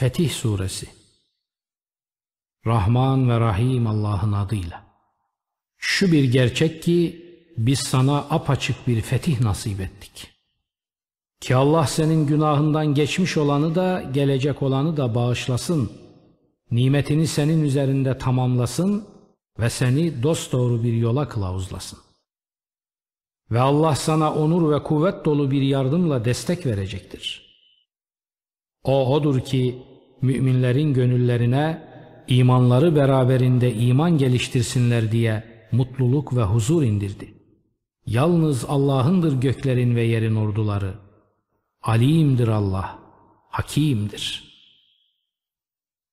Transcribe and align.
Fetih 0.00 0.30
Suresi 0.30 0.86
Rahman 2.66 3.30
ve 3.30 3.40
Rahim 3.40 3.86
Allah'ın 3.86 4.32
adıyla. 4.32 4.84
Şu 5.76 6.12
bir 6.12 6.24
gerçek 6.24 6.82
ki 6.82 7.26
biz 7.56 7.78
sana 7.78 8.18
apaçık 8.18 8.86
bir 8.86 9.00
fetih 9.00 9.40
nasip 9.40 9.80
ettik. 9.80 10.30
Ki 11.40 11.56
Allah 11.56 11.86
senin 11.86 12.26
günahından 12.26 12.94
geçmiş 12.94 13.36
olanı 13.36 13.74
da 13.74 14.02
gelecek 14.14 14.62
olanı 14.62 14.96
da 14.96 15.14
bağışlasın. 15.14 15.92
Nimetini 16.70 17.26
senin 17.26 17.64
üzerinde 17.64 18.18
tamamlasın 18.18 19.08
ve 19.58 19.70
seni 19.70 20.22
dosdoğru 20.22 20.82
bir 20.82 20.92
yola 20.92 21.28
kılavuzlasın. 21.28 21.98
Ve 23.50 23.60
Allah 23.60 23.94
sana 23.94 24.34
onur 24.34 24.72
ve 24.72 24.82
kuvvet 24.82 25.24
dolu 25.24 25.50
bir 25.50 25.62
yardımla 25.62 26.24
destek 26.24 26.66
verecektir. 26.66 27.50
O 28.84 29.14
odur 29.14 29.40
ki 29.40 29.89
müminlerin 30.22 30.94
gönüllerine 30.94 31.88
imanları 32.28 32.96
beraberinde 32.96 33.74
iman 33.74 34.18
geliştirsinler 34.18 35.12
diye 35.12 35.44
mutluluk 35.72 36.36
ve 36.36 36.42
huzur 36.42 36.82
indirdi. 36.82 37.34
Yalnız 38.06 38.64
Allah'ındır 38.68 39.40
göklerin 39.40 39.96
ve 39.96 40.02
yerin 40.02 40.34
orduları. 40.34 40.94
Alimdir 41.82 42.48
Allah, 42.48 42.98
hakimdir. 43.48 44.50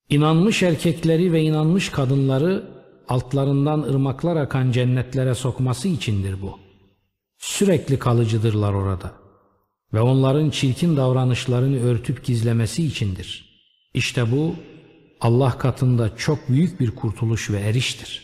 İnanmış 0.09 0.63
erkekleri 0.63 1.33
ve 1.33 1.41
inanmış 1.41 1.89
kadınları 1.89 2.77
altlarından 3.08 3.81
ırmaklar 3.81 4.35
akan 4.35 4.71
cennetlere 4.71 5.35
sokması 5.35 5.88
içindir 5.88 6.41
bu. 6.41 6.59
Sürekli 7.38 7.99
kalıcıdırlar 7.99 8.73
orada 8.73 9.11
ve 9.94 10.02
onların 10.02 10.49
çirkin 10.49 10.97
davranışlarını 10.97 11.80
örtüp 11.80 12.25
gizlemesi 12.25 12.85
içindir. 12.85 13.46
İşte 13.97 14.31
bu 14.31 14.55
Allah 15.22 15.58
katında 15.58 16.17
çok 16.17 16.49
büyük 16.49 16.80
bir 16.80 16.95
kurtuluş 16.95 17.49
ve 17.49 17.59
eriştir. 17.59 18.23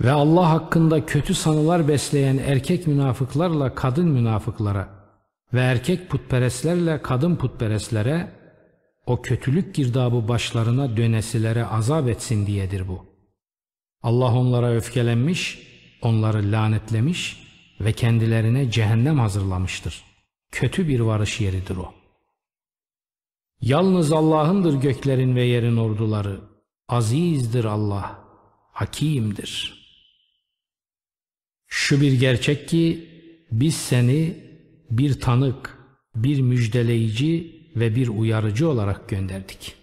Ve 0.00 0.10
Allah 0.10 0.50
hakkında 0.50 1.06
kötü 1.06 1.34
sanılar 1.34 1.88
besleyen 1.88 2.38
erkek 2.38 2.86
münafıklarla 2.86 3.74
kadın 3.74 4.08
münafıklara 4.08 4.88
ve 5.54 5.60
erkek 5.60 6.10
putperestlerle 6.10 7.02
kadın 7.02 7.36
putperestlere 7.36 8.32
o 9.06 9.22
kötülük 9.22 9.74
girdabı 9.74 10.28
başlarına 10.28 10.96
dönesilere 10.96 11.64
azap 11.64 12.08
etsin 12.08 12.46
diyedir 12.46 12.88
bu. 12.88 13.06
Allah 14.02 14.34
onlara 14.34 14.72
öfkelenmiş, 14.72 15.58
onları 16.02 16.52
lanetlemiş 16.52 17.42
ve 17.80 17.92
kendilerine 17.92 18.70
cehennem 18.70 19.18
hazırlamıştır. 19.18 20.04
Kötü 20.52 20.88
bir 20.88 21.00
varış 21.00 21.40
yeridir 21.40 21.76
o. 21.76 21.97
Yalnız 23.60 24.12
Allah'ındır 24.12 24.74
göklerin 24.74 25.36
ve 25.36 25.44
yerin 25.44 25.76
orduları. 25.76 26.40
Azizdir 26.88 27.64
Allah, 27.64 28.24
hakimdir. 28.72 29.78
Şu 31.66 32.00
bir 32.00 32.12
gerçek 32.12 32.68
ki 32.68 33.08
biz 33.52 33.74
seni 33.74 34.36
bir 34.90 35.20
tanık, 35.20 35.78
bir 36.14 36.40
müjdeleyici 36.40 37.62
ve 37.76 37.96
bir 37.96 38.08
uyarıcı 38.08 38.68
olarak 38.68 39.08
gönderdik. 39.08 39.74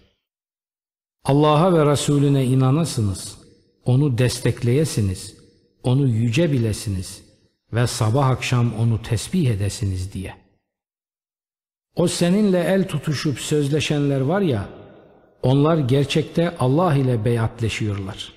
Allah'a 1.23 1.73
ve 1.73 1.91
Resulüne 1.91 2.45
inanasınız, 2.45 3.37
onu 3.85 4.17
destekleyesiniz, 4.17 5.37
onu 5.83 6.07
yüce 6.07 6.51
bilesiniz 6.51 7.21
ve 7.73 7.87
sabah 7.87 8.27
akşam 8.27 8.73
onu 8.75 9.01
tesbih 9.01 9.49
edesiniz 9.49 10.13
diye.'' 10.13 10.44
O 11.95 12.07
seninle 12.07 12.59
el 12.59 12.87
tutuşup 12.87 13.39
sözleşenler 13.39 14.21
var 14.21 14.41
ya, 14.41 14.69
onlar 15.43 15.77
gerçekte 15.77 16.57
Allah 16.57 16.95
ile 16.95 17.25
beyatleşiyorlar. 17.25 18.33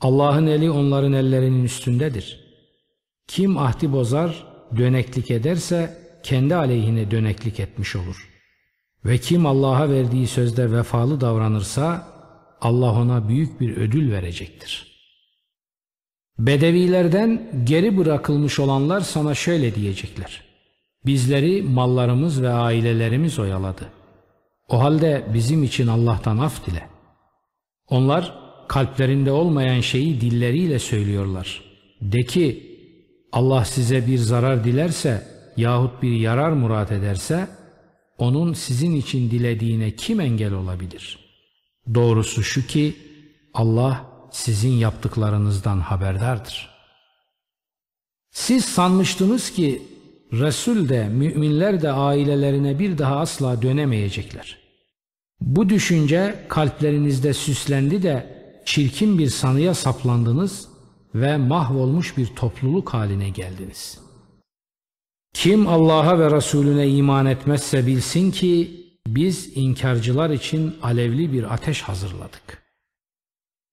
Allah'ın 0.00 0.46
eli 0.46 0.70
onların 0.70 1.12
ellerinin 1.12 1.64
üstündedir. 1.64 2.40
Kim 3.26 3.58
ahdi 3.58 3.92
bozar, 3.92 4.46
döneklik 4.76 5.30
ederse 5.30 5.98
kendi 6.22 6.54
aleyhine 6.54 7.10
döneklik 7.10 7.60
etmiş 7.60 7.96
olur. 7.96 8.28
Ve 9.04 9.18
kim 9.18 9.46
Allah'a 9.46 9.90
verdiği 9.90 10.26
sözde 10.26 10.72
vefalı 10.72 11.20
davranırsa 11.20 12.08
Allah 12.60 12.92
ona 12.92 13.28
büyük 13.28 13.60
bir 13.60 13.76
ödül 13.76 14.12
verecektir. 14.12 14.98
Bedevilerden 16.38 17.50
geri 17.64 17.98
bırakılmış 17.98 18.58
olanlar 18.58 19.00
sana 19.00 19.34
şöyle 19.34 19.74
diyecekler. 19.74 20.47
Bizleri 21.06 21.62
mallarımız 21.62 22.42
ve 22.42 22.50
ailelerimiz 22.50 23.38
oyaladı. 23.38 23.88
O 24.68 24.80
halde 24.80 25.26
bizim 25.34 25.62
için 25.62 25.86
Allah'tan 25.86 26.38
af 26.38 26.66
dile. 26.66 26.88
Onlar 27.88 28.38
kalplerinde 28.68 29.32
olmayan 29.32 29.80
şeyi 29.80 30.20
dilleriyle 30.20 30.78
söylüyorlar. 30.78 31.62
De 32.02 32.22
ki 32.22 32.68
Allah 33.32 33.64
size 33.64 34.06
bir 34.06 34.18
zarar 34.18 34.64
dilerse 34.64 35.26
yahut 35.56 36.02
bir 36.02 36.12
yarar 36.12 36.52
murat 36.52 36.92
ederse 36.92 37.48
onun 38.18 38.52
sizin 38.52 38.96
için 38.96 39.30
dilediğine 39.30 39.90
kim 39.90 40.20
engel 40.20 40.52
olabilir? 40.52 41.18
Doğrusu 41.94 42.42
şu 42.42 42.66
ki 42.66 42.96
Allah 43.54 44.06
sizin 44.32 44.72
yaptıklarınızdan 44.72 45.80
haberdardır. 45.80 46.70
Siz 48.30 48.64
sanmıştınız 48.64 49.50
ki 49.50 49.82
Resul 50.32 50.88
de 50.88 51.08
müminler 51.08 51.82
de 51.82 51.92
ailelerine 51.92 52.78
bir 52.78 52.98
daha 52.98 53.16
asla 53.16 53.62
dönemeyecekler. 53.62 54.58
Bu 55.40 55.68
düşünce 55.68 56.44
kalplerinizde 56.48 57.34
süslendi 57.34 58.02
de 58.02 58.38
çirkin 58.64 59.18
bir 59.18 59.28
sanıya 59.28 59.74
saplandınız 59.74 60.68
ve 61.14 61.36
mahvolmuş 61.36 62.16
bir 62.16 62.26
topluluk 62.26 62.94
haline 62.94 63.30
geldiniz. 63.30 63.98
Kim 65.34 65.68
Allah'a 65.68 66.18
ve 66.18 66.36
Resulüne 66.36 66.88
iman 66.88 67.26
etmezse 67.26 67.86
bilsin 67.86 68.30
ki 68.30 68.84
biz 69.06 69.56
inkarcılar 69.56 70.30
için 70.30 70.74
alevli 70.82 71.32
bir 71.32 71.54
ateş 71.54 71.82
hazırladık. 71.82 72.62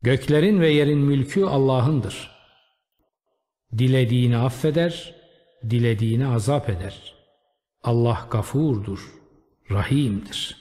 Göklerin 0.02 0.62
ve 0.62 0.70
yerin 0.70 1.00
mülkü 1.00 1.44
Allah'ındır. 1.44 2.32
Dilediğini 3.78 4.38
affeder, 4.38 5.16
dilediğini 5.70 6.28
azap 6.28 6.70
eder. 6.70 7.14
Allah 7.84 8.28
gafurdur, 8.32 9.14
rahimdir. 9.72 10.58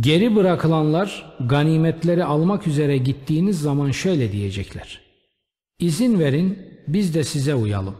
Geri 0.00 0.36
bırakılanlar 0.36 1.36
ganimetleri 1.48 2.24
almak 2.24 2.66
üzere 2.66 2.98
gittiğiniz 2.98 3.60
zaman 3.60 3.90
şöyle 3.90 4.32
diyecekler. 4.32 5.00
İzin 5.78 6.18
verin 6.18 6.58
biz 6.88 7.14
de 7.14 7.24
size 7.24 7.54
uyalım. 7.54 7.96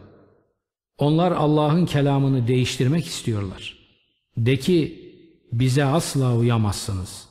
Onlar 0.99 1.33
Allah'ın 1.33 1.87
kelamını 1.87 2.47
değiştirmek 2.47 3.07
istiyorlar. 3.07 3.79
De 4.37 4.57
ki 4.57 5.03
bize 5.53 5.85
asla 5.85 6.37
uyamazsınız. 6.37 7.29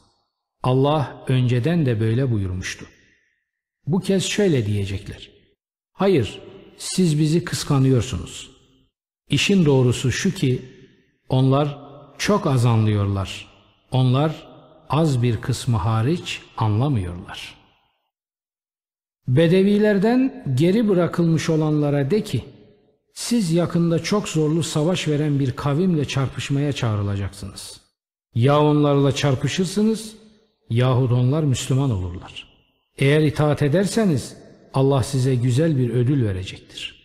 Allah 0.64 1.26
önceden 1.28 1.86
de 1.86 2.00
böyle 2.00 2.32
buyurmuştu. 2.32 2.86
Bu 3.88 4.00
kez 4.00 4.24
şöyle 4.24 4.66
diyecekler. 4.66 5.30
Hayır 5.92 6.40
siz 6.82 7.20
bizi 7.20 7.44
kıskanıyorsunuz. 7.44 8.52
İşin 9.30 9.66
doğrusu 9.66 10.12
şu 10.12 10.34
ki 10.34 10.62
onlar 11.30 11.78
çok 12.18 12.48
az 12.48 12.66
anlıyorlar. 12.66 13.48
Onlar 13.92 14.48
az 14.90 15.22
bir 15.24 15.42
kısmı 15.42 15.78
hariç 15.78 16.42
anlamıyorlar. 16.58 17.56
Bedevilerden 19.28 20.54
geri 20.56 20.90
bırakılmış 20.90 21.50
olanlara 21.50 22.12
de 22.12 22.24
ki 22.24 22.46
siz 23.14 23.52
yakında 23.52 24.00
çok 24.00 24.30
zorlu 24.30 24.64
savaş 24.64 25.08
veren 25.08 25.40
bir 25.40 25.52
kavimle 25.52 26.06
çarpışmaya 26.06 26.74
çağrılacaksınız. 26.74 27.82
Ya 28.36 28.62
onlarla 28.62 29.16
çarpışırsınız 29.16 30.16
yahut 30.70 31.12
onlar 31.12 31.44
Müslüman 31.44 31.92
olurlar. 31.92 32.48
Eğer 32.98 33.22
itaat 33.22 33.62
ederseniz 33.62 34.41
Allah 34.74 35.04
size 35.04 35.36
güzel 35.36 35.78
bir 35.78 35.90
ödül 35.90 36.26
verecektir. 36.26 37.02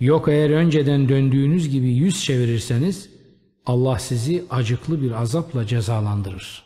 Yok 0.00 0.28
eğer 0.28 0.50
önceden 0.50 1.08
döndüğünüz 1.08 1.68
gibi 1.68 1.88
yüz 1.88 2.24
çevirirseniz 2.24 3.10
Allah 3.66 3.98
sizi 3.98 4.44
acıklı 4.50 5.02
bir 5.02 5.12
azapla 5.12 5.66
cezalandırır. 5.66 6.64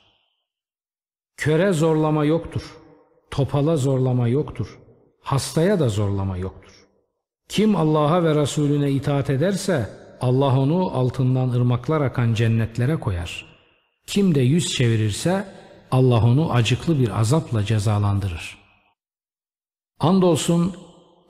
Köre 1.37 1.73
zorlama 1.73 2.25
yoktur. 2.25 2.62
Topala 3.31 3.77
zorlama 3.77 4.29
yoktur. 4.29 4.79
Hastaya 5.21 5.81
da 5.81 5.89
zorlama 5.89 6.37
yoktur. 6.37 6.73
Kim 7.49 7.77
Allah'a 7.77 8.25
ve 8.25 8.35
Resulüne 8.35 8.91
itaat 8.91 9.31
ederse 9.31 9.91
Allah 10.21 10.59
onu 10.61 10.91
altından 10.91 11.49
ırmaklar 11.51 12.01
akan 12.01 12.35
cennetlere 12.35 12.97
koyar. 12.97 13.47
Kim 14.06 14.35
de 14.35 14.41
yüz 14.41 14.73
çevirirse 14.73 15.45
Allah 15.91 16.25
onu 16.25 16.53
acıklı 16.53 16.99
bir 16.99 17.21
azapla 17.21 17.65
cezalandırır.'' 17.65 18.63
Andolsun 20.00 20.76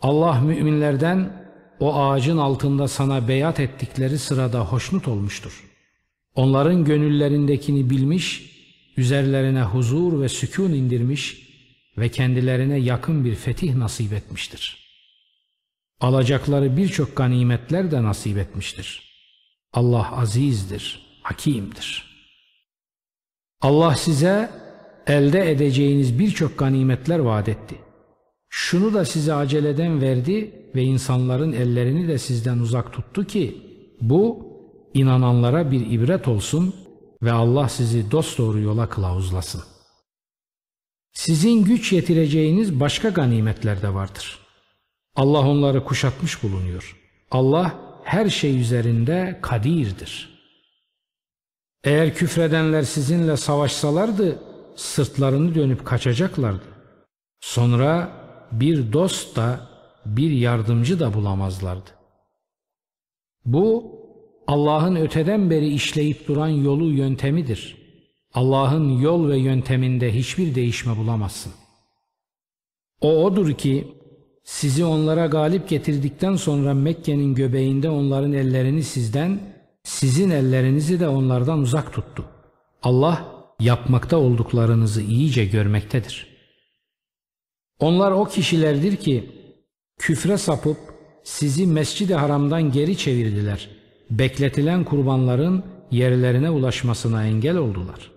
Allah 0.02 0.40
müminlerden 0.40 1.44
o 1.81 1.94
ağacın 1.94 2.37
altında 2.37 2.88
sana 2.88 3.28
beyat 3.28 3.61
ettikleri 3.61 4.19
sırada 4.19 4.61
hoşnut 4.61 5.08
olmuştur. 5.08 5.64
Onların 6.34 6.84
gönüllerindekini 6.84 7.90
bilmiş, 7.90 8.55
üzerlerine 8.96 9.62
huzur 9.62 10.20
ve 10.20 10.28
sükun 10.28 10.72
indirmiş 10.72 11.49
ve 11.99 12.08
kendilerine 12.08 12.78
yakın 12.78 13.25
bir 13.25 13.34
fetih 13.34 13.75
nasip 13.75 14.12
etmiştir. 14.12 14.84
Alacakları 16.00 16.76
birçok 16.76 17.16
ganimetler 17.16 17.90
de 17.90 18.02
nasip 18.02 18.38
etmiştir. 18.38 19.14
Allah 19.72 20.19
azizdir, 20.19 21.19
hakimdir. 21.22 22.14
Allah 23.61 23.96
size 23.96 24.50
elde 25.06 25.50
edeceğiniz 25.50 26.19
birçok 26.19 26.58
ganimetler 26.58 27.19
vaat 27.19 27.49
etti. 27.49 27.76
Şunu 28.56 28.94
da 28.94 29.04
size 29.04 29.34
aceleden 29.34 30.00
verdi 30.00 30.52
ve 30.74 30.82
insanların 30.82 31.52
ellerini 31.52 32.08
de 32.08 32.18
sizden 32.18 32.58
uzak 32.58 32.92
tuttu 32.92 33.26
ki 33.26 33.62
bu 34.00 34.46
inananlara 34.94 35.70
bir 35.70 35.90
ibret 35.90 36.28
olsun 36.28 36.74
ve 37.22 37.32
Allah 37.32 37.68
sizi 37.68 38.10
dosdoğru 38.10 38.60
yola 38.60 38.88
kılavuzlasın. 38.88 39.62
Sizin 41.12 41.64
güç 41.64 41.92
yetireceğiniz 41.92 42.80
başka 42.80 43.08
ganimetler 43.08 43.82
de 43.82 43.94
vardır. 43.94 44.38
Allah 45.16 45.48
onları 45.48 45.84
kuşatmış 45.84 46.42
bulunuyor. 46.42 46.96
Allah 47.30 47.74
her 48.04 48.30
şey 48.30 48.60
üzerinde 48.60 49.38
kadirdir. 49.42 50.40
Eğer 51.84 52.14
küfredenler 52.14 52.82
sizinle 52.82 53.36
savaşsalardı 53.36 54.38
sırtlarını 54.76 55.54
dönüp 55.54 55.86
kaçacaklardı. 55.86 56.64
Sonra 57.40 58.24
bir 58.52 58.93
dost 58.93 59.37
da 59.37 59.61
bir 60.06 60.31
yardımcı 60.31 61.00
da 61.00 61.14
bulamazlardı. 61.14 61.91
Bu 63.46 63.94
Allah'ın 64.46 64.96
öteden 64.96 65.50
beri 65.50 65.69
işleyip 65.69 66.29
duran 66.29 66.49
yolu 66.49 66.91
yöntemidir. 66.91 67.76
Allah'ın 68.35 68.99
yol 68.99 69.29
ve 69.29 69.38
yönteminde 69.38 70.14
hiçbir 70.14 70.55
değişme 70.55 70.96
bulamazsın. 70.96 71.52
O 73.00 73.25
odur 73.25 73.52
ki 73.52 73.88
sizi 74.44 74.85
onlara 74.85 75.26
galip 75.26 75.69
getirdikten 75.69 76.37
sonra 76.37 76.75
Mekke'nin 76.75 77.35
göbeğinde 77.35 77.90
onların 77.90 78.32
ellerini 78.32 78.82
sizden, 78.82 79.40
sizin 79.82 80.31
ellerinizi 80.31 81.00
de 81.00 81.08
onlardan 81.08 81.58
uzak 81.58 81.93
tuttu. 81.93 82.25
Allah 82.82 83.35
yapmakta 83.61 84.17
olduklarınızı 84.17 85.02
iyice 85.02 85.44
görmektedir. 85.44 86.33
Onlar 87.84 88.12
o 88.12 88.25
kişilerdir 88.25 88.96
ki 88.96 89.31
küfre 89.98 90.38
sapıp 90.38 90.76
sizi 91.25 91.66
mescid-i 91.66 92.14
haramdan 92.14 92.72
geri 92.72 92.96
çevirdiler. 92.96 93.69
Bekletilen 94.10 94.84
kurbanların 94.84 95.64
yerlerine 95.90 96.50
ulaşmasına 96.50 97.26
engel 97.26 97.56
oldular. 97.56 98.10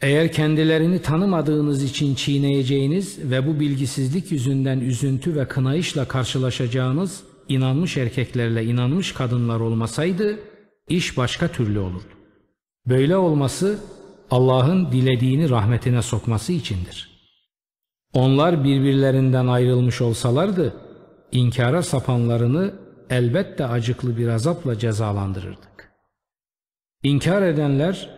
Eğer 0.00 0.32
kendilerini 0.32 1.02
tanımadığınız 1.02 1.82
için 1.82 2.14
çiğneyeceğiniz 2.14 3.18
ve 3.30 3.46
bu 3.46 3.60
bilgisizlik 3.60 4.32
yüzünden 4.32 4.80
üzüntü 4.80 5.36
ve 5.36 5.48
kınayışla 5.48 6.08
karşılaşacağınız 6.08 7.22
inanmış 7.48 7.96
erkeklerle 7.96 8.64
inanmış 8.64 9.12
kadınlar 9.12 9.60
olmasaydı 9.60 10.38
iş 10.88 11.16
başka 11.16 11.48
türlü 11.48 11.78
olurdu. 11.78 12.14
Böyle 12.86 13.16
olması 13.16 13.78
Allah'ın 14.30 14.92
dilediğini 14.92 15.50
rahmetine 15.50 16.02
sokması 16.02 16.52
içindir. 16.52 17.09
Onlar 18.14 18.64
birbirlerinden 18.64 19.46
ayrılmış 19.46 20.00
olsalardı, 20.00 20.74
inkara 21.32 21.82
sapanlarını 21.82 22.74
elbette 23.10 23.66
acıklı 23.66 24.18
bir 24.18 24.28
azapla 24.28 24.78
cezalandırırdık. 24.78 25.92
İnkar 27.02 27.42
edenler 27.42 28.10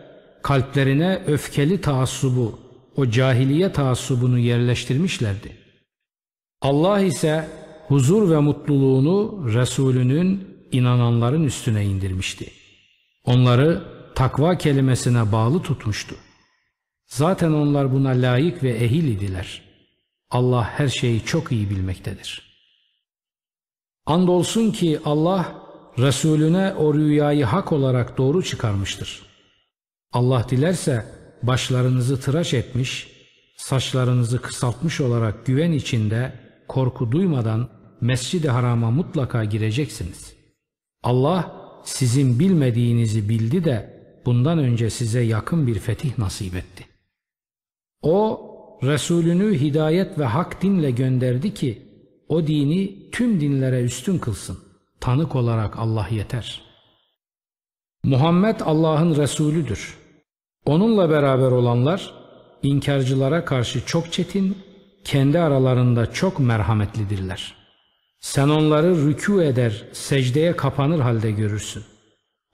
kalplerine 0.43 1.21
öfkeli 1.27 1.81
taassubu, 1.81 2.59
o 2.95 3.09
cahiliye 3.09 3.71
taassubunu 3.71 4.39
yerleştirmişlerdi. 4.39 5.57
Allah 6.61 6.99
ise 6.99 7.47
huzur 7.87 8.31
ve 8.31 8.39
mutluluğunu 8.39 9.45
Resulünün 9.53 10.47
inananların 10.71 11.43
üstüne 11.43 11.85
indirmişti. 11.85 12.51
Onları 13.25 13.83
takva 14.15 14.57
kelimesine 14.57 15.31
bağlı 15.31 15.61
tutmuştu. 15.61 16.15
Zaten 17.07 17.51
onlar 17.51 17.93
buna 17.93 18.09
layık 18.09 18.63
ve 18.63 18.69
ehil 18.69 19.07
idiler. 19.07 19.72
Allah 20.33 20.63
her 20.63 20.87
şeyi 20.87 21.25
çok 21.25 21.51
iyi 21.51 21.69
bilmektedir. 21.69 22.53
Andolsun 24.05 24.71
ki 24.71 24.99
Allah 25.05 25.63
Resulüne 25.97 26.73
o 26.73 26.93
rüyayı 26.93 27.45
hak 27.45 27.71
olarak 27.71 28.17
doğru 28.17 28.43
çıkarmıştır. 28.43 29.21
Allah 30.13 30.45
dilerse 30.49 31.05
başlarınızı 31.43 32.21
tıraş 32.21 32.53
etmiş, 32.53 33.07
saçlarınızı 33.57 34.41
kısaltmış 34.41 35.01
olarak 35.01 35.45
güven 35.45 35.71
içinde 35.71 36.33
korku 36.67 37.11
duymadan 37.11 37.69
Mescid-i 38.01 38.49
Haram'a 38.49 38.91
mutlaka 38.91 39.45
gireceksiniz. 39.45 40.33
Allah 41.03 41.55
sizin 41.85 42.39
bilmediğinizi 42.39 43.29
bildi 43.29 43.63
de 43.63 44.03
bundan 44.25 44.57
önce 44.57 44.89
size 44.89 45.21
yakın 45.21 45.67
bir 45.67 45.79
fetih 45.79 46.17
nasip 46.17 46.55
etti. 46.55 46.85
O 48.01 48.49
Resulünü 48.83 49.59
hidayet 49.59 50.19
ve 50.19 50.25
hak 50.25 50.61
dinle 50.61 50.91
gönderdi 50.91 51.53
ki 51.53 51.81
o 52.27 52.47
dini 52.47 53.09
tüm 53.11 53.41
dinlere 53.41 53.83
üstün 53.83 54.17
kılsın. 54.17 54.57
Tanık 54.99 55.35
olarak 55.35 55.79
Allah 55.79 56.07
yeter. 56.11 56.61
Muhammed 58.03 58.59
Allah'ın 58.59 59.15
Resulüdür. 59.15 59.97
Onunla 60.65 61.09
beraber 61.09 61.51
olanlar 61.51 62.13
inkarcılara 62.63 63.45
karşı 63.45 63.85
çok 63.85 64.11
çetin, 64.11 64.57
kendi 65.03 65.39
aralarında 65.39 66.11
çok 66.11 66.39
merhametlidirler. 66.39 67.55
Sen 68.19 68.49
onları 68.49 68.87
rükû 68.87 69.43
eder, 69.43 69.83
secdeye 69.91 70.55
kapanır 70.55 70.99
halde 70.99 71.31
görürsün. 71.31 71.83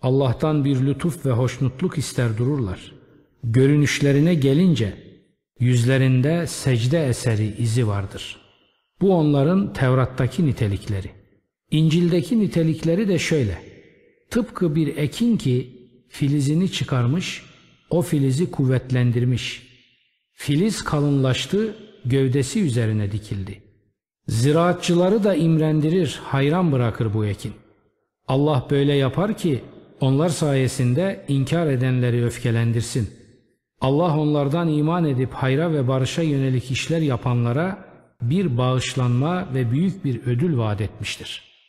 Allah'tan 0.01 0.65
bir 0.65 0.85
lütuf 0.85 1.25
ve 1.25 1.31
hoşnutluk 1.31 1.97
ister 1.97 2.37
dururlar. 2.37 2.91
Görünüşlerine 3.43 4.35
gelince 4.35 5.08
yüzlerinde 5.59 6.47
secde 6.47 7.07
eseri 7.07 7.55
izi 7.57 7.87
vardır. 7.87 8.37
Bu 9.01 9.15
onların 9.15 9.73
Tevrat'taki 9.73 10.45
nitelikleri. 10.45 11.11
İncil'deki 11.71 12.39
nitelikleri 12.39 13.07
de 13.07 13.19
şöyle. 13.19 13.61
Tıpkı 14.29 14.75
bir 14.75 14.97
ekin 14.97 15.37
ki 15.37 15.79
filizini 16.09 16.71
çıkarmış, 16.71 17.43
o 17.89 18.01
filizi 18.01 18.51
kuvvetlendirmiş. 18.51 19.69
Filiz 20.31 20.83
kalınlaştı, 20.83 21.75
gövdesi 22.05 22.61
üzerine 22.61 23.11
dikildi. 23.11 23.61
Ziraatçıları 24.27 25.23
da 25.23 25.35
imrendirir, 25.35 26.19
hayran 26.23 26.71
bırakır 26.71 27.13
bu 27.13 27.25
ekin. 27.25 27.53
Allah 28.27 28.67
böyle 28.69 28.93
yapar 28.93 29.37
ki 29.37 29.63
onlar 30.01 30.29
sayesinde 30.29 31.25
inkar 31.27 31.67
edenleri 31.67 32.25
öfkelendirsin. 32.25 33.18
Allah 33.81 34.17
onlardan 34.17 34.67
iman 34.67 35.05
edip 35.05 35.33
hayra 35.33 35.71
ve 35.71 35.87
barışa 35.87 36.21
yönelik 36.21 36.71
işler 36.71 37.01
yapanlara 37.01 37.77
bir 38.21 38.57
bağışlanma 38.57 39.53
ve 39.53 39.71
büyük 39.71 40.05
bir 40.05 40.21
ödül 40.25 40.57
vaat 40.57 40.81
etmiştir.'' 40.81 41.48